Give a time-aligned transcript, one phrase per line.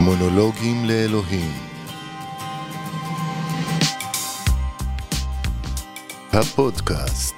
[0.00, 1.52] מונולוגים לאלוהים
[6.32, 7.34] הפודקאסט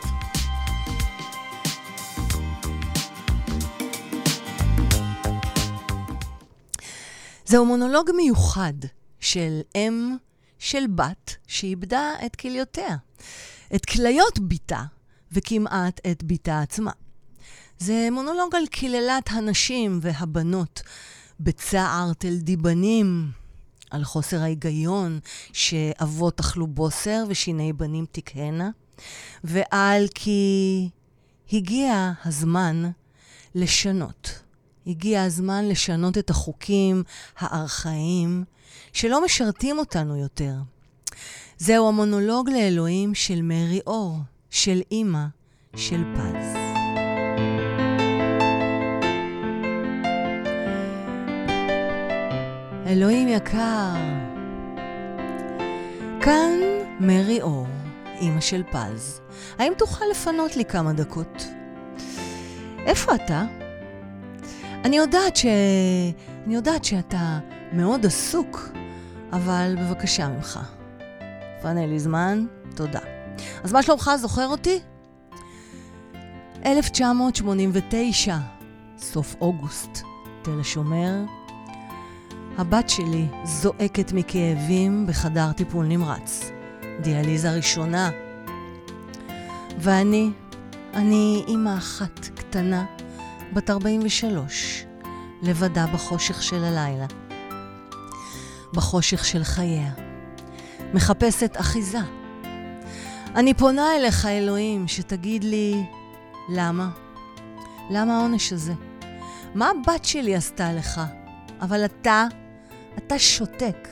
[7.44, 8.72] זהו מונולוג מיוחד
[9.21, 10.17] של אם
[10.58, 12.97] של בת שאיבדה את כליותיה,
[13.74, 14.83] את כליות בתה,
[15.33, 16.91] וכמעט את בתה עצמה.
[17.79, 20.83] זה מונולוג על קללת הנשים והבנות,
[21.42, 23.30] בצער תל דיבנים,
[23.91, 25.19] על חוסר ההיגיון
[25.52, 28.70] שאבות אכלו בוסר ושיני בנים תקהנה,
[29.45, 30.88] ועל כי
[31.52, 32.91] הגיע הזמן
[33.55, 34.42] לשנות.
[34.87, 37.02] הגיע הזמן לשנות את החוקים
[37.38, 38.45] הארכאיים
[38.93, 40.54] שלא משרתים אותנו יותר.
[41.59, 44.18] זהו המונולוג לאלוהים של מרי אור,
[44.51, 45.24] של אימא,
[45.77, 46.62] של פז.
[52.93, 53.95] אלוהים יקר,
[56.21, 56.52] כאן
[57.01, 57.66] מרי אור,
[58.07, 59.21] אימא של פז.
[59.59, 61.46] האם תוכל לפנות לי כמה דקות?
[62.87, 63.45] איפה אתה?
[64.84, 65.46] אני יודעת ש...
[66.46, 67.38] אני יודעת שאתה
[67.72, 68.68] מאוד עסוק,
[69.32, 70.60] אבל בבקשה ממך.
[71.62, 73.00] פנה לי זמן, תודה.
[73.64, 74.78] אז מה שלומך, זוכר אותי?
[76.66, 78.36] 1989,
[78.98, 80.02] סוף אוגוסט,
[80.42, 81.41] תל השומר.
[82.58, 86.50] הבת שלי זועקת מכאבים בחדר טיפול נמרץ.
[87.00, 88.11] דיאליזה ראשונה.
[89.78, 90.31] ואני,
[90.95, 92.84] אני אימא אחת קטנה,
[93.53, 94.84] בת 43,
[95.42, 97.06] לבדה בחושך של הלילה.
[98.73, 99.92] בחושך של חייה.
[100.95, 102.00] מחפשת אחיזה.
[103.34, 105.84] אני פונה אליך, אלוהים, שתגיד לי,
[106.50, 106.91] למה?
[107.91, 108.73] למה העונש הזה?
[109.55, 111.00] מה הבת שלי עשתה לך?
[111.61, 112.27] אבל אתה,
[112.98, 113.88] אתה שותק.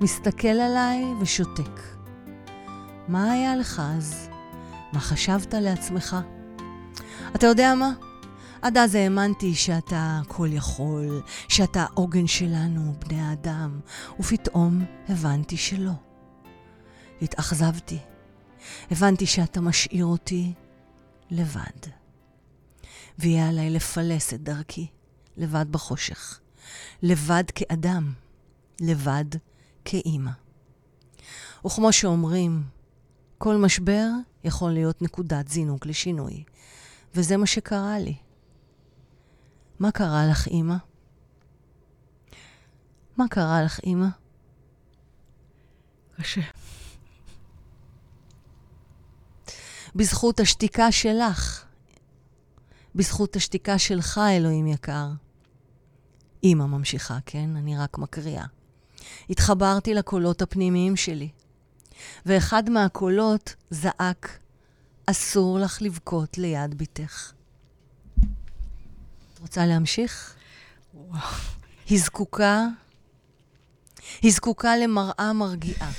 [0.00, 1.80] מסתכל עליי ושותק.
[3.08, 4.28] מה היה לך אז?
[4.92, 6.16] מה חשבת לעצמך?
[7.34, 7.92] אתה יודע מה?
[8.62, 13.80] עד אז האמנתי שאתה כל יכול, שאתה העוגן שלנו, בני האדם,
[14.20, 15.92] ופתאום הבנתי שלא.
[17.22, 17.98] התאכזבתי.
[18.90, 20.52] הבנתי שאתה משאיר אותי
[21.30, 21.90] לבד.
[23.18, 24.86] ויהיה עליי לפלס את דרכי,
[25.36, 26.40] לבד בחושך.
[27.02, 28.12] לבד כאדם,
[28.80, 29.24] לבד
[29.84, 30.30] כאימא.
[31.66, 32.62] וכמו שאומרים,
[33.38, 34.08] כל משבר
[34.44, 36.44] יכול להיות נקודת זינוק לשינוי,
[37.14, 38.16] וזה מה שקרה לי.
[39.78, 40.76] מה קרה לך, אימא?
[43.16, 44.08] מה קרה לך, אימא?
[46.16, 46.40] קשה.
[49.94, 51.64] בזכות השתיקה שלך,
[52.94, 55.08] בזכות השתיקה שלך, אלוהים יקר.
[56.46, 57.56] אימא ממשיכה, כן?
[57.56, 58.44] אני רק מקריאה.
[59.30, 61.28] התחברתי לקולות הפנימיים שלי,
[62.26, 64.38] ואחד מהקולות זעק,
[65.06, 67.32] אסור לך לבכות ליד בתך.
[69.34, 70.34] את רוצה להמשיך?
[70.94, 71.20] וואו.
[71.88, 72.66] היא זקוקה,
[74.22, 75.90] היא זקוקה למראה מרגיעה.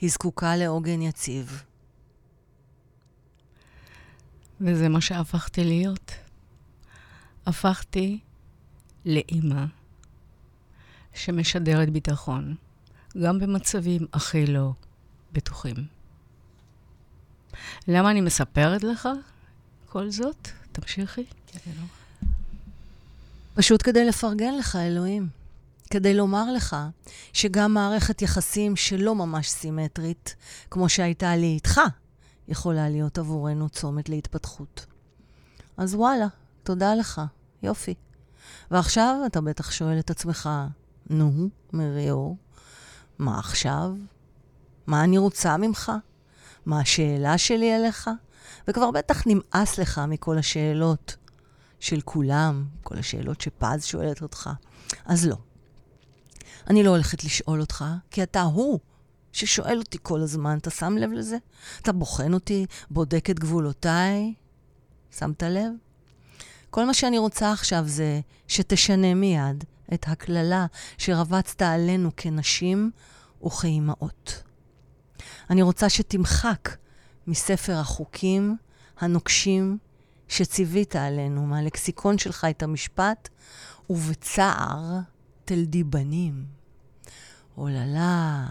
[0.00, 1.62] היא זקוקה לעוגן יציב.
[4.60, 6.12] וזה מה שהפכתי להיות.
[7.50, 8.18] הפכתי
[9.04, 9.64] לאימא
[11.14, 12.54] שמשדרת ביטחון,
[13.22, 14.72] גם במצבים הכי לא
[15.32, 15.76] בטוחים.
[17.88, 19.08] למה אני מספרת לך
[19.86, 20.48] כל זאת?
[20.72, 21.24] תמשיכי.
[23.54, 25.28] פשוט כדי לפרגן לך, אלוהים.
[25.90, 26.76] כדי לומר לך
[27.32, 30.36] שגם מערכת יחסים שלא ממש סימטרית,
[30.70, 31.80] כמו שהייתה לי איתך,
[32.48, 34.86] יכולה להיות עבורנו צומת להתפתחות.
[35.76, 36.26] אז וואלה,
[36.62, 37.20] תודה לך,
[37.62, 37.94] יופי.
[38.70, 40.50] ועכשיו אתה בטח שואל את עצמך,
[41.10, 42.36] נו, מריאור,
[43.18, 43.92] מה עכשיו?
[44.86, 45.92] מה אני רוצה ממך?
[46.66, 48.10] מה השאלה שלי אליך?
[48.68, 51.16] וכבר בטח נמאס לך מכל השאלות
[51.80, 54.50] של כולם, כל השאלות שפז שואלת אותך.
[55.04, 55.36] אז לא.
[56.70, 58.80] אני לא הולכת לשאול אותך, כי אתה הוא
[59.32, 60.58] ששואל אותי כל הזמן.
[60.58, 61.36] אתה שם לב לזה?
[61.82, 64.34] אתה בוחן אותי, בודק את גבולותיי.
[65.18, 65.72] שמת לב?
[66.70, 69.64] כל מה שאני רוצה עכשיו זה שתשנה מיד
[69.94, 70.66] את הקללה
[70.98, 72.90] שרבצת עלינו כנשים
[73.44, 74.42] וכאימהות.
[75.50, 76.76] אני רוצה שתמחק
[77.26, 78.56] מספר החוקים
[78.98, 79.78] הנוקשים
[80.28, 83.28] שציווית עלינו, מהלקסיקון שלך את המשפט,
[83.90, 84.98] ובצער
[85.44, 86.44] תלדי בנים.
[87.56, 88.46] אוללה,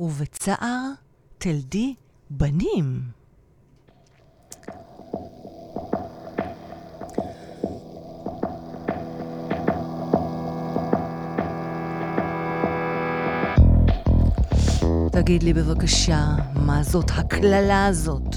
[0.00, 0.90] ובצער
[1.38, 1.94] תלדי
[2.30, 3.02] בנים.
[15.14, 18.36] תגיד לי בבקשה, מה זאת הקללה הזאת?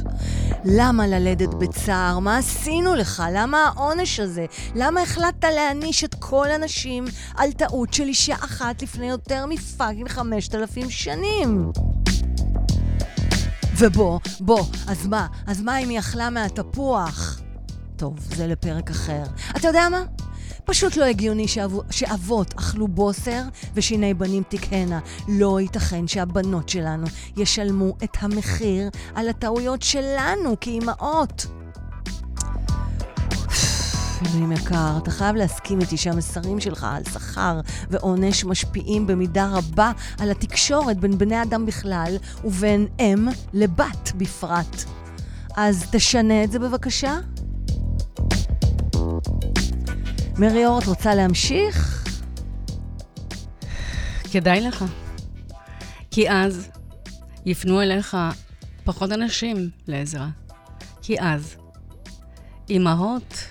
[0.66, 2.20] למה ללדת בצער?
[2.20, 3.24] מה עשינו לך?
[3.34, 4.46] למה העונש הזה?
[4.76, 10.56] למה החלטת להעניש את כל הנשים על טעות של אישה אחת לפני יותר מפאקינג חמשת
[10.56, 11.72] אלפים שנים?
[13.78, 15.28] ובוא, בוא, אז מה?
[15.48, 17.42] אז מה אם היא אכלה מהתפוח?
[17.96, 19.24] טוב, זה לפרק אחר.
[19.58, 20.04] אתה יודע מה?
[20.68, 21.92] פשוט לא הגיוני שאב...
[21.92, 23.42] שאבות אכלו בוסר
[23.74, 25.00] ושיני בנים תקהנה.
[25.28, 31.46] לא ייתכן שהבנות שלנו ישלמו את המחיר על הטעויות שלנו כאימהות.
[34.26, 40.32] אלוהים יקר, אתה חייב להסכים איתי שהמסרים שלך על שכר ועונש משפיעים במידה רבה על
[40.32, 44.84] התקשורת בין בני אדם בכלל ובין אם לבת בפרט.
[45.58, 47.20] אז תשנה את זה בבקשה.
[50.40, 52.08] מרי אור, את רוצה להמשיך?
[54.32, 54.86] כדאי לך.
[56.12, 56.70] כי אז
[57.46, 58.18] יפנו אליך
[58.84, 60.28] פחות אנשים לעזרה.
[61.02, 61.56] כי אז
[62.70, 63.44] אימהות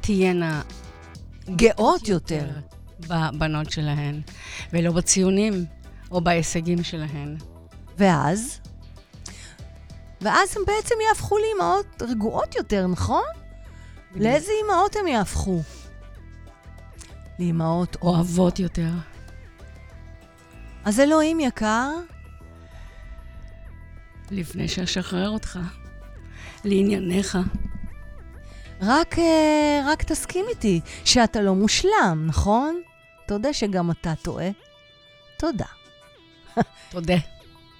[0.00, 0.62] תהיינה
[1.56, 2.46] גאות יותר.
[3.08, 4.20] בבנות שלהן,
[4.72, 5.64] ולא בציונים
[6.10, 7.36] או בהישגים שלהן.
[7.98, 8.60] ואז?
[10.20, 13.24] ואז הם בעצם יהפכו לאימהות רגועות יותר, נכון?
[14.14, 15.62] לאיזה אימהות הם יהפכו?
[17.38, 18.90] לאימהות אוהבות יותר.
[20.84, 21.90] אז אלוהים יקר,
[24.30, 25.58] לפני שאשחרר אותך,
[26.64, 27.38] לענייניך.
[28.80, 32.80] רק, אה, רק תסכים איתי שאתה לא מושלם, נכון?
[33.26, 34.48] תודה שגם אתה טועה.
[35.38, 35.64] תודה.
[36.90, 37.16] תודה.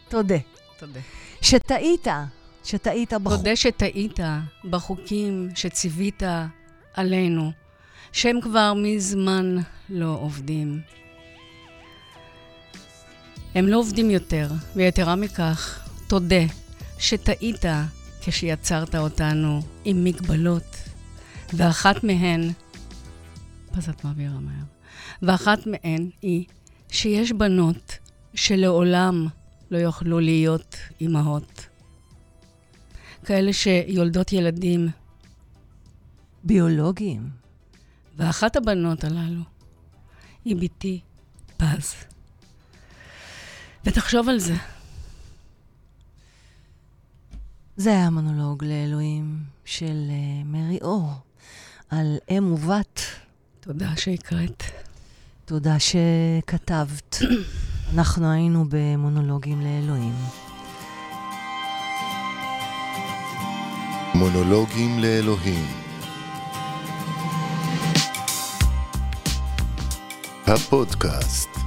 [0.08, 0.36] תודה.
[0.78, 1.00] תודה.
[1.42, 2.06] שטעית,
[2.64, 3.38] שטעית בחוק.
[3.38, 4.18] תודה שטעית
[4.64, 6.22] בחוקים שציווית
[6.94, 7.52] עלינו,
[8.14, 9.56] שהם כבר מזמן
[9.88, 10.80] לא עובדים.
[13.54, 16.44] הם לא עובדים יותר, ויתרה מכך, תודה
[16.98, 17.64] שטעית
[18.20, 20.76] כשיצרת אותנו עם מגבלות,
[21.52, 22.50] ואחת מהן,
[23.88, 24.64] את מעבירה מהר,
[25.22, 26.44] ואחת מהן היא
[26.90, 27.98] שיש בנות
[28.34, 29.26] שלעולם
[29.70, 31.66] לא יוכלו להיות אימהות.
[33.24, 34.88] כאלה שיולדות ילדים,
[36.44, 37.43] ביולוגיים.
[38.16, 39.42] ואחת הבנות הללו
[40.44, 41.00] היא בתי
[41.56, 41.94] פז.
[43.84, 44.54] ותחשוב על זה.
[47.76, 51.12] זה היה מונולוג לאלוהים של uh, מרי אור
[51.90, 53.00] על אם ובת.
[53.60, 54.62] תודה שהקראת.
[55.44, 57.18] תודה שכתבת.
[57.94, 60.14] אנחנו היינו במונולוגים לאלוהים.
[64.14, 65.83] מונולוגים לאלוהים.
[70.54, 71.63] הפודקאסט